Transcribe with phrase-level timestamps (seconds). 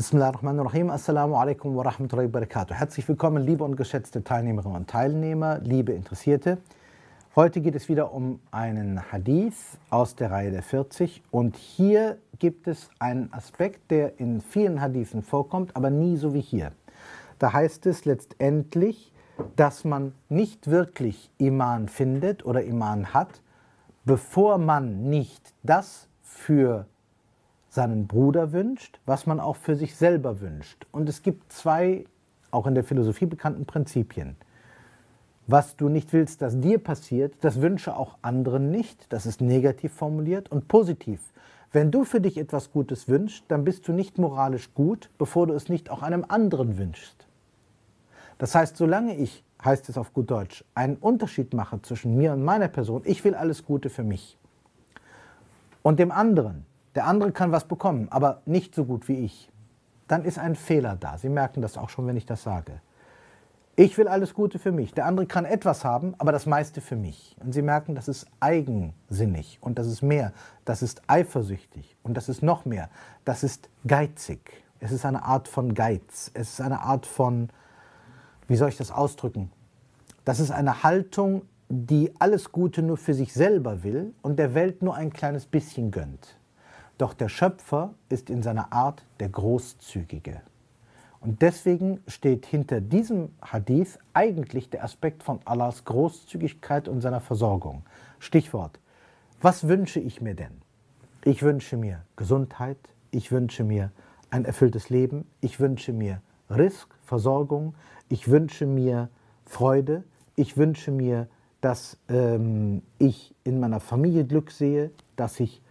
[0.00, 0.88] Bismillahirrahmanirrahim.
[0.88, 2.72] Assalamu alaikum wa rahmatullahi wa barakatuh.
[2.72, 6.56] Herzlich willkommen, liebe und geschätzte Teilnehmerinnen und Teilnehmer, liebe Interessierte.
[7.36, 12.66] Heute geht es wieder um einen Hadith aus der Reihe der 40 und hier gibt
[12.66, 16.72] es einen Aspekt, der in vielen Hadithen vorkommt, aber nie so wie hier.
[17.38, 19.12] Da heißt es letztendlich,
[19.56, 23.42] dass man nicht wirklich Iman findet oder Iman hat,
[24.06, 26.86] bevor man nicht das für
[27.70, 30.86] seinen Bruder wünscht, was man auch für sich selber wünscht.
[30.90, 32.04] Und es gibt zwei,
[32.50, 34.36] auch in der Philosophie bekannten Prinzipien.
[35.46, 39.12] Was du nicht willst, dass dir passiert, das wünsche auch anderen nicht.
[39.12, 41.20] Das ist negativ formuliert und positiv.
[41.72, 45.54] Wenn du für dich etwas Gutes wünschst, dann bist du nicht moralisch gut, bevor du
[45.54, 47.26] es nicht auch einem anderen wünschst.
[48.38, 52.42] Das heißt, solange ich, heißt es auf gut Deutsch, einen Unterschied mache zwischen mir und
[52.42, 54.36] meiner Person, ich will alles Gute für mich
[55.82, 59.50] und dem anderen, der andere kann was bekommen, aber nicht so gut wie ich,
[60.08, 61.18] dann ist ein Fehler da.
[61.18, 62.80] Sie merken das auch schon, wenn ich das sage.
[63.76, 64.92] Ich will alles Gute für mich.
[64.92, 67.36] Der andere kann etwas haben, aber das meiste für mich.
[67.42, 70.32] Und Sie merken, das ist eigensinnig und das ist mehr.
[70.64, 72.90] Das ist eifersüchtig und das ist noch mehr.
[73.24, 74.64] Das ist geizig.
[74.80, 76.30] Es ist eine Art von Geiz.
[76.34, 77.48] Es ist eine Art von,
[78.48, 79.52] wie soll ich das ausdrücken?
[80.24, 84.82] Das ist eine Haltung, die alles Gute nur für sich selber will und der Welt
[84.82, 86.36] nur ein kleines bisschen gönnt.
[87.00, 90.42] Doch der Schöpfer ist in seiner Art der Großzügige.
[91.20, 97.84] Und deswegen steht hinter diesem Hadith eigentlich der Aspekt von Allahs Großzügigkeit und seiner Versorgung.
[98.18, 98.80] Stichwort,
[99.40, 100.60] was wünsche ich mir denn?
[101.24, 102.76] Ich wünsche mir Gesundheit,
[103.12, 103.92] ich wünsche mir
[104.28, 107.74] ein erfülltes Leben, ich wünsche mir Risk, Versorgung,
[108.10, 109.08] ich wünsche mir
[109.46, 110.04] Freude,
[110.36, 111.28] ich wünsche mir,
[111.62, 115.62] dass ähm, ich in meiner Familie Glück sehe, dass ich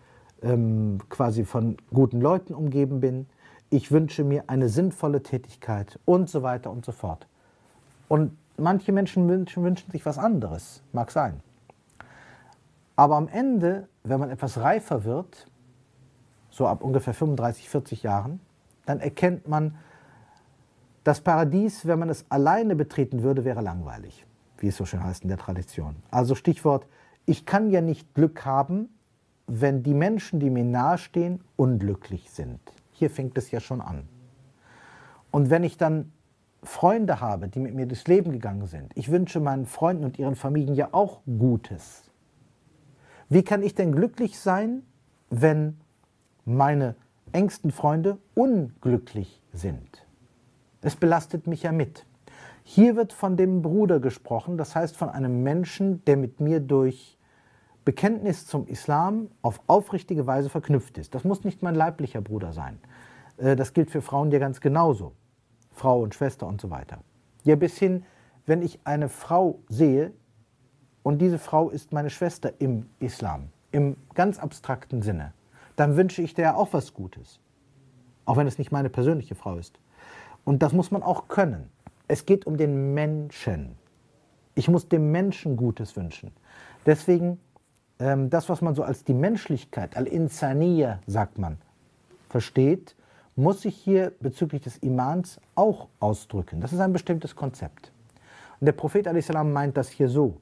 [0.42, 3.28] ähm, quasi von guten Leuten umgeben bin.
[3.70, 7.28] Ich wünsche mir eine sinnvolle Tätigkeit und so weiter und so fort.
[8.08, 11.42] Und manche Menschen wünschen, wünschen sich was anderes, mag sein.
[12.96, 15.48] Aber am Ende, wenn man etwas reifer wird,
[16.50, 18.42] so ab ungefähr 35, 40 Jahren,
[18.86, 19.76] dann erkennt man,
[21.04, 24.26] das Paradies, wenn man es alleine betreten würde, wäre langweilig,
[24.58, 25.96] wie es so schön heißt in der Tradition.
[26.12, 26.86] Also Stichwort,
[27.26, 28.90] ich kann ja nicht Glück haben,
[29.50, 32.60] wenn die Menschen, die mir nahestehen, unglücklich sind.
[32.92, 34.08] Hier fängt es ja schon an.
[35.32, 36.12] Und wenn ich dann
[36.62, 40.36] Freunde habe, die mit mir durchs Leben gegangen sind, ich wünsche meinen Freunden und ihren
[40.36, 42.04] Familien ja auch Gutes.
[43.28, 44.84] Wie kann ich denn glücklich sein,
[45.30, 45.80] wenn
[46.46, 46.96] meine
[47.32, 50.06] engsten Freunde unglücklich sind?
[50.82, 52.06] Es belastet mich ja mit.
[52.64, 57.19] Hier wird von dem Bruder gesprochen, das heißt von einem Menschen, der mit mir durch
[57.90, 61.16] Bekenntnis zum Islam auf aufrichtige Weise verknüpft ist.
[61.16, 62.78] Das muss nicht mein leiblicher Bruder sein.
[63.38, 65.14] Äh, das gilt für Frauen ja ganz genauso.
[65.72, 67.00] Frau und Schwester und so weiter.
[67.46, 68.06] Ja, bis hin,
[68.46, 70.14] wenn ich eine Frau sehe
[71.02, 75.34] und diese Frau ist meine Schwester im Islam, im ganz abstrakten Sinne,
[75.76, 77.40] dann wünsche ich der auch was Gutes.
[78.26, 79.80] Auch wenn es nicht meine persönliche Frau ist.
[80.46, 81.72] Und das muss man auch können.
[82.08, 83.78] Es geht um den Menschen.
[84.54, 86.32] Ich muss dem Menschen Gutes wünschen.
[86.86, 87.40] Deswegen
[88.00, 91.58] ähm, das, was man so als die Menschlichkeit, al-Insaniya, sagt man,
[92.30, 92.96] versteht,
[93.36, 96.62] muss sich hier bezüglich des Imans auch ausdrücken.
[96.62, 97.92] Das ist ein bestimmtes Konzept.
[98.60, 99.30] Und der Prophet a.s.
[99.32, 100.38] meint das hier so.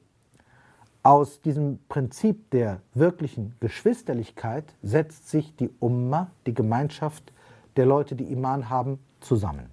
[1.04, 7.32] Aus diesem Prinzip der wirklichen Geschwisterlichkeit setzt sich die Umma, die Gemeinschaft
[7.76, 9.66] der Leute, die Iman haben, zusammen.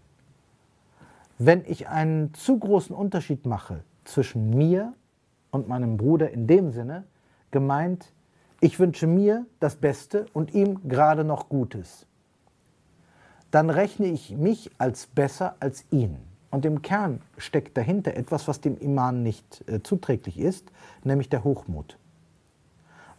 [1.37, 4.93] Wenn ich einen zu großen Unterschied mache zwischen mir
[5.51, 7.03] und meinem Bruder in dem Sinne,
[7.55, 8.11] gemeint,
[8.59, 12.05] ich wünsche mir das Beste und ihm gerade noch Gutes.
[13.49, 16.17] Dann rechne ich mich als besser als ihn.
[16.51, 20.69] Und im Kern steckt dahinter etwas, was dem Iman nicht äh, zuträglich ist,
[21.05, 21.97] nämlich der Hochmut.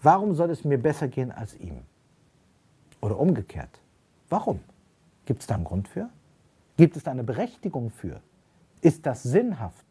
[0.02, 1.78] Warum soll es mir besser gehen als ihm?
[3.00, 3.80] Oder umgekehrt.
[4.28, 4.60] Warum?
[5.24, 6.10] Gibt es da einen Grund für?
[6.76, 8.20] Gibt es da eine Berechtigung für?
[8.82, 9.85] Ist das sinnhaft?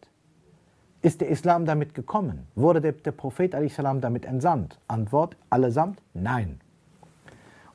[1.05, 2.47] Ist der Islam damit gekommen?
[2.55, 4.79] Wurde der, der Prophet salam damit entsandt?
[4.87, 6.59] Antwort, allesamt nein.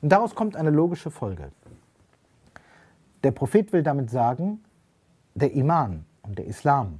[0.01, 1.53] Und daraus kommt eine logische Folge.
[3.23, 4.61] Der Prophet will damit sagen,
[5.33, 6.99] der Iman und der Islam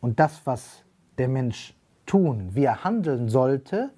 [0.00, 0.82] und das, was
[1.16, 1.76] der Mensch
[2.06, 3.90] tun, wie er handeln sollte,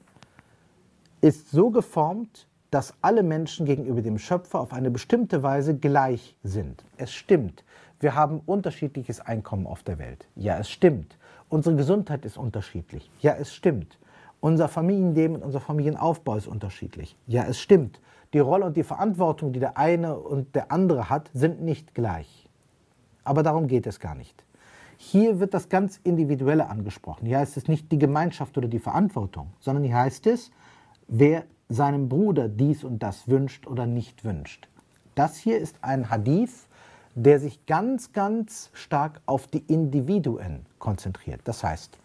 [1.22, 6.84] ist so geformt, dass alle Menschen gegenüber dem Schöpfer auf eine bestimmte Weise gleich sind.
[6.98, 7.64] Es stimmt,
[8.00, 10.28] wir haben unterschiedliches Einkommen auf der Welt.
[10.36, 11.17] Ja, es stimmt.
[11.48, 13.10] Unsere Gesundheit ist unterschiedlich.
[13.20, 13.98] Ja, es stimmt.
[14.40, 17.16] Unser Familienleben und unser Familienaufbau ist unterschiedlich.
[17.26, 18.00] Ja, es stimmt.
[18.34, 22.48] Die Rolle und die Verantwortung, die der eine und der andere hat, sind nicht gleich.
[23.24, 24.44] Aber darum geht es gar nicht.
[24.98, 27.26] Hier wird das ganz Individuelle angesprochen.
[27.26, 30.50] Hier heißt es nicht die Gemeinschaft oder die Verantwortung, sondern hier heißt es,
[31.06, 34.68] wer seinem Bruder dies und das wünscht oder nicht wünscht.
[35.14, 36.67] Das hier ist ein Hadith,
[37.24, 41.40] der sich ganz, ganz stark auf die Individuen konzentriert.
[41.44, 41.98] Das heißt,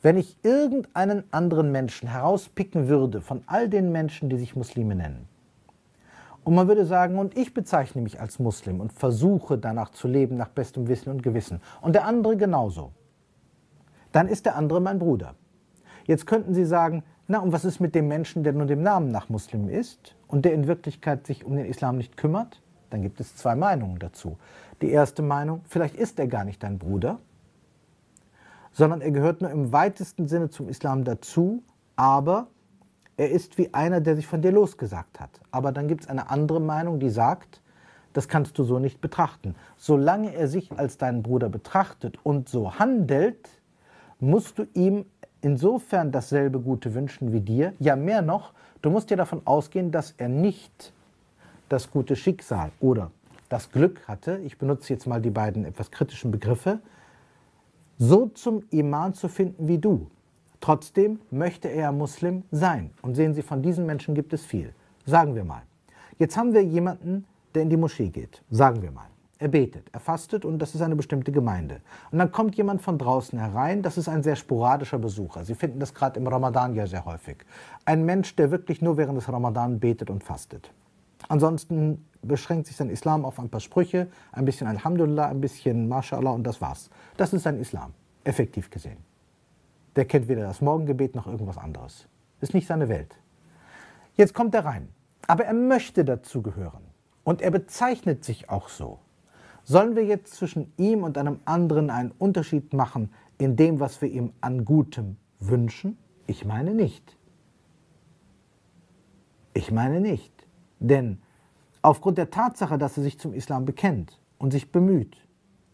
[0.00, 5.28] wenn ich irgendeinen anderen Menschen herauspicken würde von all den Menschen, die sich Muslime nennen,
[6.44, 10.36] und man würde sagen, und ich bezeichne mich als Muslim und versuche danach zu leben,
[10.36, 12.92] nach bestem Wissen und Gewissen, und der andere genauso,
[14.12, 15.34] dann ist der andere mein Bruder.
[16.04, 19.08] Jetzt könnten Sie sagen, na, und was ist mit dem Menschen, der nur dem Namen
[19.08, 22.60] nach Muslim ist und der in Wirklichkeit sich um den Islam nicht kümmert?
[22.94, 24.38] Dann gibt es zwei Meinungen dazu.
[24.80, 27.18] Die erste Meinung, vielleicht ist er gar nicht dein Bruder,
[28.70, 31.64] sondern er gehört nur im weitesten Sinne zum Islam dazu,
[31.96, 32.46] aber
[33.16, 35.40] er ist wie einer, der sich von dir losgesagt hat.
[35.50, 37.60] Aber dann gibt es eine andere Meinung, die sagt,
[38.12, 39.56] das kannst du so nicht betrachten.
[39.76, 43.48] Solange er sich als deinen Bruder betrachtet und so handelt,
[44.20, 45.04] musst du ihm
[45.40, 47.72] insofern dasselbe Gute wünschen wie dir.
[47.80, 48.52] Ja, mehr noch,
[48.82, 50.93] du musst dir davon ausgehen, dass er nicht
[51.74, 53.10] das gute Schicksal oder
[53.48, 56.78] das Glück hatte, ich benutze jetzt mal die beiden etwas kritischen Begriffe,
[57.98, 60.06] so zum Iman zu finden wie du.
[60.60, 62.90] Trotzdem möchte er Muslim sein.
[63.02, 64.72] Und sehen Sie, von diesen Menschen gibt es viel.
[65.04, 65.62] Sagen wir mal.
[66.18, 68.42] Jetzt haben wir jemanden, der in die Moschee geht.
[68.50, 69.08] Sagen wir mal.
[69.38, 71.80] Er betet, er fastet und das ist eine bestimmte Gemeinde.
[72.12, 75.44] Und dann kommt jemand von draußen herein, das ist ein sehr sporadischer Besucher.
[75.44, 77.38] Sie finden das gerade im Ramadan ja sehr häufig.
[77.84, 80.70] Ein Mensch, der wirklich nur während des Ramadan betet und fastet.
[81.28, 86.30] Ansonsten beschränkt sich sein Islam auf ein paar Sprüche, ein bisschen Alhamdulillah, ein bisschen MashaAllah
[86.30, 86.90] und das war's.
[87.16, 87.92] Das ist sein Islam,
[88.24, 88.98] effektiv gesehen.
[89.96, 92.08] Der kennt weder das Morgengebet noch irgendwas anderes.
[92.40, 93.16] Ist nicht seine Welt.
[94.16, 94.88] Jetzt kommt er rein.
[95.26, 96.82] Aber er möchte dazugehören.
[97.22, 98.98] Und er bezeichnet sich auch so.
[99.62, 104.10] Sollen wir jetzt zwischen ihm und einem anderen einen Unterschied machen in dem, was wir
[104.10, 105.96] ihm an Gutem wünschen?
[106.26, 107.16] Ich meine nicht.
[109.54, 110.33] Ich meine nicht.
[110.84, 111.18] Denn
[111.80, 115.16] aufgrund der Tatsache, dass er sich zum Islam bekennt und sich bemüht,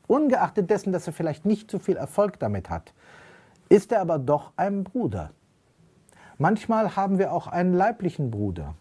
[0.07, 2.95] ungeachtet dessen, dass er vielleicht nicht so viel Erfolg damit hat,
[3.69, 5.33] ist er aber doch ein Bruder.
[6.39, 8.75] Manchmal haben wir auch einen leiblichen Bruder,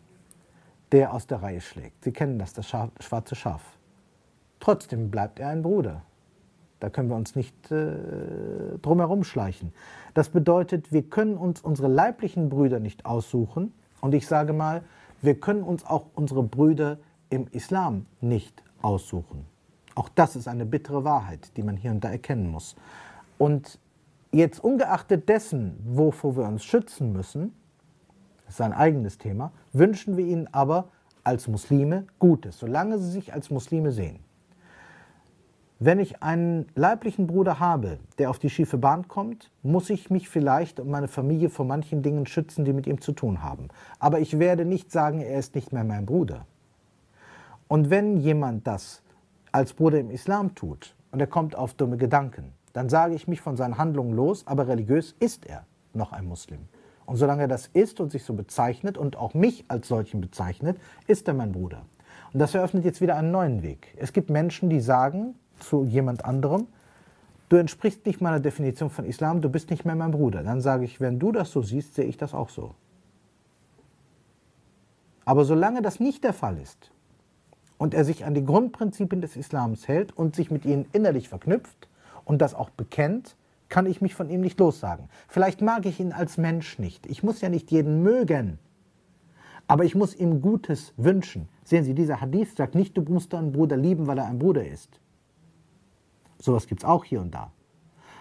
[0.92, 2.04] der aus der Reihe schlägt.
[2.04, 3.62] Sie kennen das, das schwarze Schaf.
[4.60, 6.04] Trotzdem bleibt er ein Bruder.
[6.80, 9.74] Da können wir uns nicht äh, drumherum schleichen.
[10.14, 13.74] Das bedeutet, wir können uns unsere leiblichen Brüder nicht aussuchen.
[14.00, 14.84] Und ich sage mal,
[15.22, 16.98] wir können uns auch unsere Brüder
[17.30, 19.46] im Islam nicht aussuchen.
[19.96, 22.76] Auch das ist eine bittere Wahrheit, die man hier und da erkennen muss.
[23.38, 23.80] Und
[24.32, 27.54] jetzt ungeachtet dessen, wovor wir uns schützen müssen,
[28.46, 30.90] das ist ein eigenes Thema, wünschen wir ihnen aber
[31.24, 34.20] als Muslime Gutes, solange sie sich als Muslime sehen.
[35.82, 40.28] Wenn ich einen leiblichen Bruder habe, der auf die schiefe Bahn kommt, muss ich mich
[40.28, 43.70] vielleicht und meine Familie vor manchen Dingen schützen, die mit ihm zu tun haben.
[43.98, 46.46] Aber ich werde nicht sagen, er ist nicht mehr mein Bruder.
[47.70, 49.04] Und wenn jemand das
[49.54, 53.40] als Bruder im Islam tut und er kommt auf dumme Gedanken, dann sage ich mich
[53.40, 56.68] von seinen Handlungen los, aber religiös ist er noch ein Muslim.
[57.06, 60.78] Und solange er das ist und sich so bezeichnet und auch mich als solchen bezeichnet,
[61.08, 61.86] ist er mein Bruder.
[62.34, 63.96] Und das eröffnet jetzt wieder einen neuen Weg.
[63.98, 66.68] Es gibt Menschen, die sagen, zu jemand anderem,
[67.50, 70.44] du entsprichst nicht meiner Definition von Islam, du bist nicht mehr mein Bruder.
[70.44, 72.76] Dann sage ich, wenn du das so siehst, sehe ich das auch so.
[75.26, 76.92] Aber solange das nicht der Fall ist
[77.78, 81.88] und er sich an die Grundprinzipien des Islams hält und sich mit ihnen innerlich verknüpft
[82.26, 83.36] und das auch bekennt,
[83.70, 85.08] kann ich mich von ihm nicht lossagen.
[85.28, 87.06] Vielleicht mag ich ihn als Mensch nicht.
[87.06, 88.58] Ich muss ja nicht jeden mögen.
[89.68, 91.48] Aber ich muss ihm Gutes wünschen.
[91.64, 94.68] Sehen Sie, dieser Hadith sagt nicht, du musst deinen Bruder lieben, weil er ein Bruder
[94.68, 95.00] ist.
[96.40, 97.52] Sowas gibt es auch hier und da.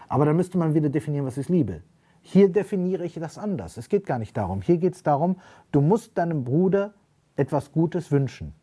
[0.08, 1.82] Aber dann müsste man wieder definieren, was ist Liebe.
[2.22, 3.76] Hier definiere ich das anders.
[3.76, 4.60] Es geht gar nicht darum.
[4.60, 5.36] Hier geht es darum,
[5.72, 6.94] du musst deinem Bruder
[7.36, 8.54] etwas Gutes wünschen.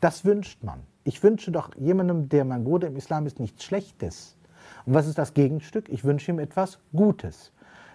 [0.00, 0.80] Das wünscht man.
[1.04, 4.36] Ich wünsche doch jemandem, der mein Bruder im Islam ist, nichts Schlechtes.
[4.86, 5.88] Und was ist das Gegenstück?
[5.88, 7.52] Ich wünsche ihm etwas Gutes.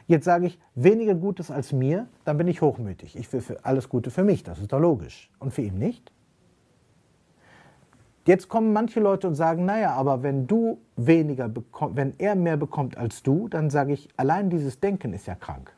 [0.07, 3.15] Jetzt sage ich weniger Gutes als mir, dann bin ich hochmütig.
[3.15, 5.31] Ich will alles Gute für mich, das ist doch logisch.
[5.39, 6.11] Und für ihn nicht?
[8.25, 12.55] Jetzt kommen manche Leute und sagen, naja, aber wenn du weniger bekommst, wenn er mehr
[12.55, 15.75] bekommt als du, dann sage ich, allein dieses Denken ist ja krank.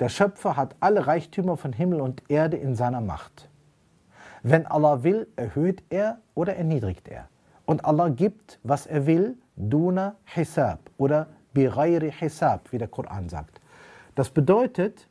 [0.00, 3.48] Der Schöpfer hat alle Reichtümer von Himmel und Erde in seiner Macht.
[4.42, 7.28] Wenn Allah will, erhöht er oder erniedrigt er.
[7.66, 13.60] Und Allah gibt, was er will, duna hisab oder bighairi hisab, wie der Koran sagt.
[14.16, 15.08] Das bedeutet,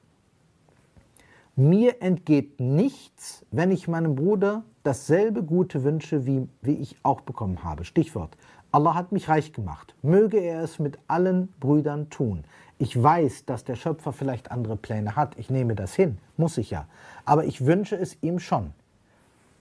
[1.55, 7.63] mir entgeht nichts, wenn ich meinem Bruder dasselbe Gute wünsche, wie, wie ich auch bekommen
[7.63, 7.85] habe.
[7.85, 8.37] Stichwort,
[8.71, 9.95] Allah hat mich reich gemacht.
[10.01, 12.43] Möge er es mit allen Brüdern tun.
[12.79, 15.37] Ich weiß, dass der Schöpfer vielleicht andere Pläne hat.
[15.37, 16.87] Ich nehme das hin, muss ich ja.
[17.23, 18.71] Aber ich wünsche es ihm schon.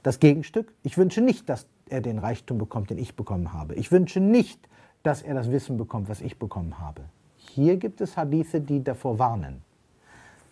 [0.02, 3.74] Das Gegenstück, ich wünsche nicht, dass er den Reichtum bekommt, den ich bekommen habe.
[3.74, 4.68] Ich wünsche nicht,
[5.02, 7.02] dass er das Wissen bekommt, was ich bekommen habe.
[7.36, 9.62] Hier gibt es Hadithe, die davor warnen.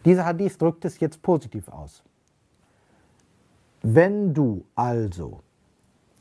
[0.04, 2.02] Dieser Hadith drückt es jetzt positiv aus.
[3.82, 5.40] Wenn du also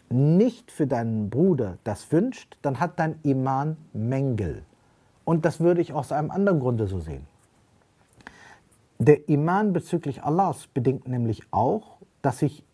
[0.10, 4.64] nicht für deinen Bruder das wünscht, dann hat dein Iman Mängel.
[5.26, 7.28] Und das würde ich aus einem anderen Grunde so sehen.
[8.98, 12.66] Der Iman bezüglich Allahs bedingt nämlich auch, dass ich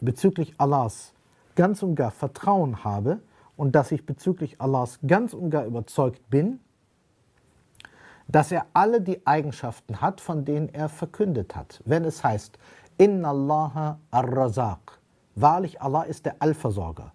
[0.00, 1.12] bezüglich Allahs
[1.54, 3.20] ganz und gar Vertrauen habe
[3.56, 6.60] und dass ich bezüglich Allahs ganz und gar überzeugt bin,
[8.28, 11.82] dass er alle die Eigenschaften hat, von denen er verkündet hat.
[11.84, 12.58] Wenn es heißt,
[12.98, 14.98] Inna Allah ar-Razaq,
[15.34, 17.12] wahrlich Allah ist der Allversorger.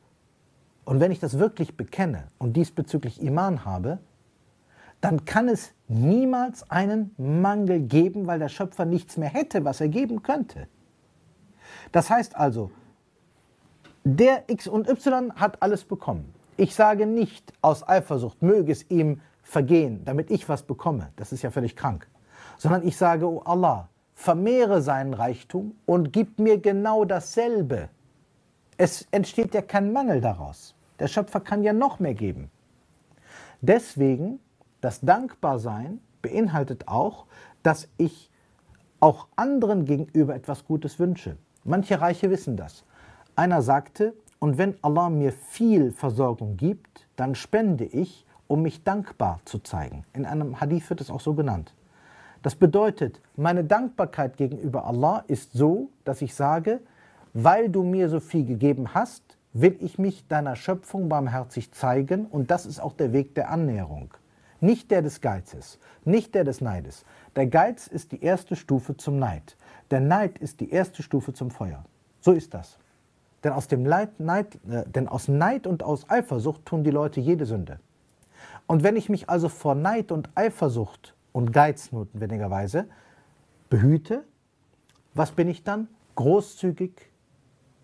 [0.86, 4.00] Und wenn ich das wirklich bekenne und diesbezüglich Iman habe,
[5.00, 9.90] dann kann es niemals einen Mangel geben, weil der Schöpfer nichts mehr hätte, was er
[9.90, 10.68] geben könnte.
[11.92, 12.72] Das heißt also,
[14.04, 16.34] der X und Y hat alles bekommen.
[16.58, 21.12] Ich sage nicht aus Eifersucht, möge es ihm vergehen, damit ich was bekomme.
[21.16, 22.08] Das ist ja völlig krank.
[22.58, 23.90] Sondern ich sage, oh Allah,
[24.22, 27.90] vermehre seinen Reichtum und gib mir genau dasselbe.
[28.78, 30.76] Es entsteht ja kein Mangel daraus.
[31.00, 32.52] Der Schöpfer kann ja noch mehr geben.
[33.62, 34.40] Deswegen,
[34.80, 37.26] das Dankbarsein beinhaltet auch,
[37.64, 38.30] dass ich
[39.00, 41.38] auch anderen gegenüber etwas Gutes wünsche.
[41.64, 42.86] Manche Reiche wissen das.
[43.36, 49.40] Einer sagte, und wenn Allah mir viel Versorgung gibt, dann spende ich, um mich dankbar
[49.46, 50.06] zu zeigen.
[50.14, 51.74] In einem Hadith wird es auch so genannt.
[52.42, 56.80] Das bedeutet, meine Dankbarkeit gegenüber Allah ist so, dass ich sage,
[57.34, 62.50] weil du mir so viel gegeben hast, will ich mich deiner Schöpfung barmherzig zeigen und
[62.50, 64.14] das ist auch der Weg der Annäherung.
[64.60, 67.06] Nicht der des Geizes, nicht der des Neides.
[67.36, 69.58] Der Geiz ist die erste Stufe zum Neid.
[69.90, 71.84] Der Neid ist die erste Stufe zum Feuer.
[72.22, 72.78] So ist das.
[73.44, 77.20] Denn aus, dem Leid, Neid, äh, denn aus Neid und aus Eifersucht tun die Leute
[77.20, 77.80] jede Sünde.
[78.68, 82.88] Und wenn ich mich also vor Neid und Eifersucht und Geiz notwendigerweise
[83.70, 84.24] behüte,
[85.14, 85.88] was bin ich dann?
[86.16, 87.10] Großzügig,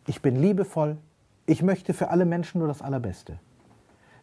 [0.05, 0.97] ich bin liebevoll,
[1.45, 3.39] ich möchte für alle Menschen nur das Allerbeste.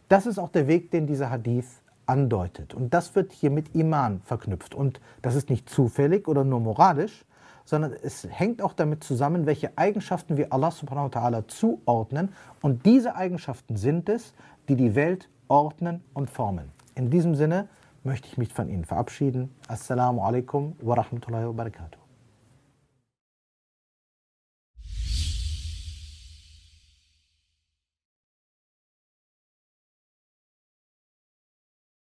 [0.07, 2.73] Das ist auch der Weg, den dieser Hadith andeutet.
[2.73, 4.75] Und das wird hier mit Iman verknüpft.
[4.75, 7.25] Und das ist nicht zufällig oder nur moralisch,
[7.65, 12.29] sondern es hängt auch damit zusammen, welche Eigenschaften wir Allah subhanahu wa ta'ala zuordnen.
[12.61, 14.33] Und diese Eigenschaften sind es,
[14.69, 16.71] die die Welt ordnen und formen.
[16.93, 17.67] In diesem Sinne
[18.05, 19.53] möchte ich mich von Ihnen verabschieden.
[19.67, 22.04] Assalamu alaikum wa rahmatullahi wa barakatuh.